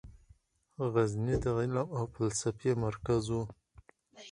غزني 0.93 1.35
د 1.43 1.45
علم 1.57 1.87
او 1.97 2.03
فلسفې 2.13 2.71
مرکز 2.85 3.23
و. 3.31 3.37